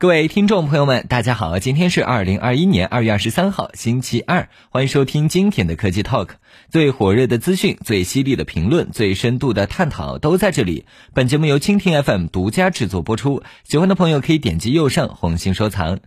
[0.00, 6.28] 各位听众朋友们，大家好，今天是二零二一年二月二十三号，星期二，欢迎收听今天的科技 Talk，
[6.70, 10.86] 最火热的资讯、最犀利的评论、最深度的探讨都在这里。
[11.14, 15.98] 本节目由蜻蜓 FM 独家制作播出，喜欢的朋友可以点击右上红心收藏。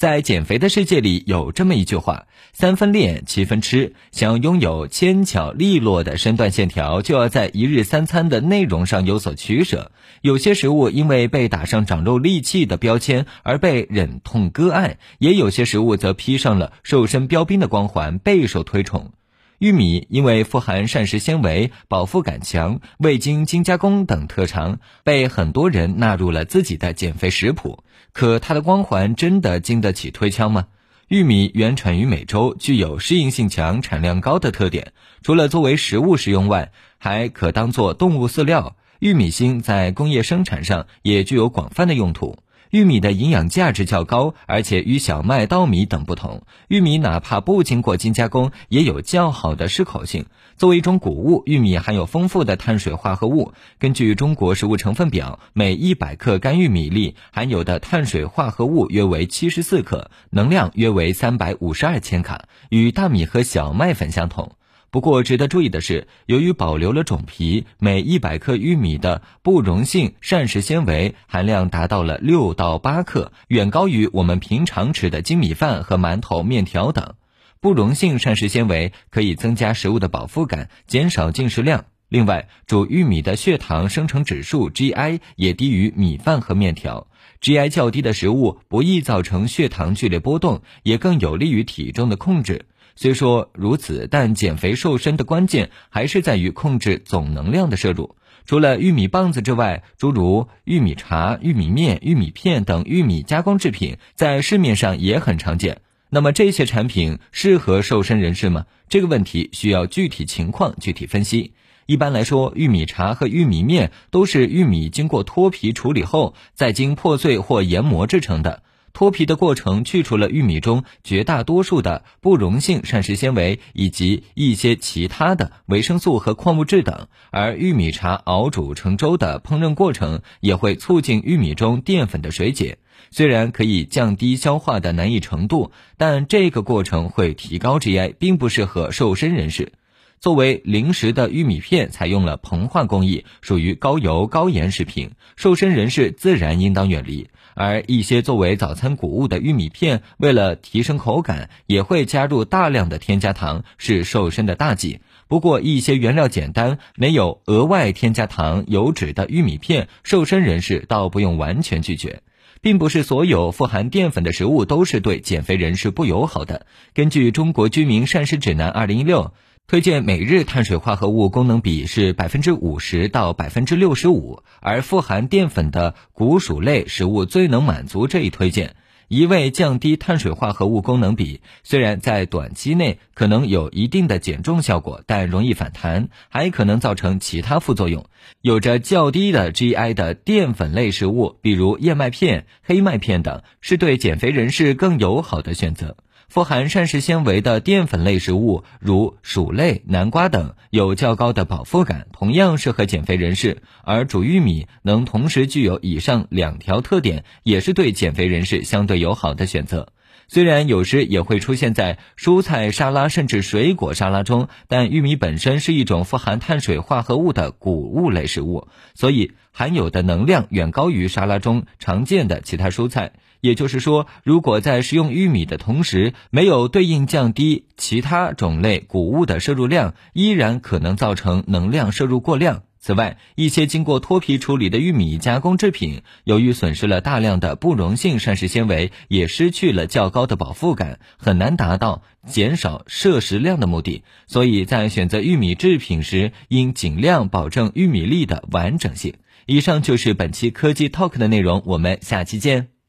[0.00, 3.92] 在减肥的世界里，有这么一句话：三分练，七分吃。
[4.12, 9.92] 想拥有纤巧利落的身段线条，就要在一日三餐的内容上有所取舍。
[10.22, 19.12] 有些食物因为被打上长肉利器的标签而被忍痛割爱，也有些食物则披上了瘦身标兵的光环，备受推崇。
[19.60, 27.84] 玉米因为富含膳食纤维、饱腹感强、未经精加工等特长，被很多人纳入了自己的减肥食谱。
[28.14, 30.68] 可它的光环真的经得起推敲吗？
[31.08, 34.94] 玉米原产于美洲，具有适应性强、产量高的特点。
[35.22, 38.76] 除了作为食物食用外，还可当做动物饲料。
[38.98, 42.38] 玉米芯在工业生产上也具有广泛的用途。
[42.70, 50.26] 玉米的营养价值较高，而且与小麦、稻米等不同，玉米哪怕不经过精加工，也有较好的适口性。
[50.56, 53.52] 作为一种谷物，玉米含有丰富的碳水化合物。
[53.80, 64.52] 根据中国食物成分表，每一百克干玉米粒含有的碳水化合物约为七十四克，能量约为三百五十二千卡，与大米和小麦粉相同。
[64.90, 77.14] 不过，值得注意的是，由于保留了种皮，每一百克玉米的不溶性膳食纤维含量达到了六到八克，远高于我们平常吃的精米饭和馒头、面条等。
[77.60, 81.84] 不溶性膳食纤维可以增加食物的饱腹感，减少进食量。
[82.08, 87.06] 另外，煮玉米的血糖生成指数 GI 也低于米饭和面条。
[87.40, 92.66] GI 较低的食物不易造成血糖剧烈波动，也更有利于体重的控制。
[93.02, 98.14] 虽说如此，但减肥瘦身的关键还是在于控制总能量的摄入。
[98.44, 105.80] 除了玉米棒子之外，诸如玉米茶、玉米面、玉米片等玉米加工制品在市面上也很常见。
[106.10, 108.66] 那么这些产品适合瘦身人士吗？
[108.90, 111.54] 这个问题需要具体情况具体分析。
[111.86, 118.62] 一般来说，玉米茶和玉米面都是玉米经过脱皮处理后，再经破碎或研磨制成的。
[118.92, 132.78] 脱皮的过程去除了玉米中绝大多数的不溶性膳食纤维以及一些其他的维生素和矿物质等，而玉米茶熬煮成粥的烹饪过程也会促进玉米中淀粉的水解。
[133.10, 139.72] 虽然可以降低消化的难易程度，但这个过程会提高 GI，并不适合瘦身人士。
[140.20, 147.30] 作为零食的玉米片采用了膨化工艺，属于高油高盐食品，瘦身人士自然应当远离。
[147.54, 155.00] 而一些作为早餐谷物的玉米片，为了提升口感，也会加入大量的添加糖，是瘦身的大忌。
[155.26, 162.20] 不过，一些原料简单、没有额外添加糖、油脂的玉米片，瘦身人士倒不用完全拒绝。
[162.60, 166.66] 并不是所有富含淀粉的食物都是对减肥人士不友好的。
[166.92, 169.32] 根据《中国居民膳食指南（二零一六）》。
[169.70, 178.74] 推荐每日碳水化合物功能比是百分之五十到百分之六十五，而富含淀粉的谷薯类食物最能满足这一推荐。
[179.06, 188.06] 一味降低碳水化合物功能比，虽然在短期内可能有一定的减重效果，但容易反弹，还可能造成其他副作用。
[188.40, 195.96] 有着较低的 GI 的淀粉类食物，比如燕麦片、黑麦片等，是对减肥人士更友好的选择。
[196.30, 203.64] 富含膳食纤维的淀粉类食物，如薯类、南瓜等，有较高的饱腹感，同样适合减肥人士。
[203.82, 209.92] 而煮玉米能同时具有以上两条特点，也是对减肥人士相对友好的选择。
[210.32, 223.14] 虽然有时也会出现在蔬菜沙拉甚至水果沙拉中，但玉米本身是一种富含碳水化合物的谷物类食物，所以含有的能量远高于沙拉中常见的其他蔬菜。
[223.40, 232.62] 也就是说，如果在食用玉米的同时，没有对应降低其他种类谷物的摄入量，依然可能造成能量摄入过量。
[232.80, 244.02] 此外，一些经过脱皮处理的玉米加工制品，由于损失了大量的不溶性膳食纤维，也失去了较高的饱腹感，很难达到减少摄食量的目的。
[244.26, 249.14] 所以在选择玉米制品时，应尽量保证玉米粒的完整性。
[249.44, 252.79] 以上就是本期科技 Talk 的内容，我们下期见。